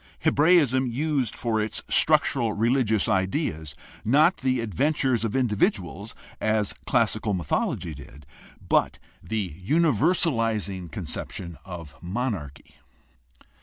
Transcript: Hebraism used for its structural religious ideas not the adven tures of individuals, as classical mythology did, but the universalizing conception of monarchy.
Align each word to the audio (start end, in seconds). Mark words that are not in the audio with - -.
Hebraism 0.21 0.87
used 0.87 1.35
for 1.35 1.61
its 1.61 1.83
structural 1.87 2.53
religious 2.53 3.07
ideas 3.07 3.75
not 4.03 4.37
the 4.37 4.57
adven 4.57 4.93
tures 4.93 5.23
of 5.23 5.35
individuals, 5.35 6.15
as 6.39 6.73
classical 6.87 7.35
mythology 7.35 7.93
did, 7.93 8.25
but 8.67 8.97
the 9.21 9.53
universalizing 9.63 10.89
conception 10.91 11.55
of 11.65 11.93
monarchy. 12.01 12.77